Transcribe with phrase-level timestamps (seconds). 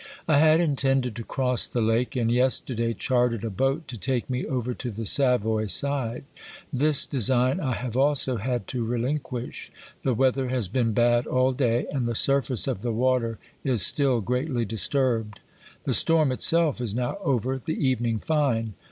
[0.27, 4.47] I had intended to cross the lake, and yesterday chartered a boat to take me
[4.47, 6.23] over to the Savoy side.
[6.73, 11.85] This design I have also had to relinquish; the weather has been bad all day,
[11.93, 15.39] and the surface of the water is still greatly disturbed.
[15.83, 18.73] The storm itself is now over, the evening fine.